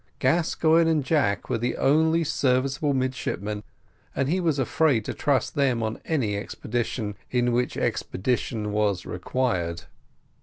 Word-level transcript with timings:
Gascoigne 0.17 0.89
and 0.89 1.03
Jack 1.05 1.47
were 1.47 1.59
the 1.59 1.77
only 1.77 2.21
two 2.21 2.25
serviceable 2.25 2.95
midshipmen, 2.95 3.61
and 4.15 4.27
he 4.29 4.39
was 4.39 4.57
afraid 4.57 5.05
to 5.05 5.13
trust 5.13 5.53
them 5.53 5.83
on 5.83 6.01
any 6.05 6.35
expedition 6.35 7.15
in 7.29 7.51
which 7.51 7.77
expedition 7.77 8.71
was 8.71 9.05
required. 9.05 9.83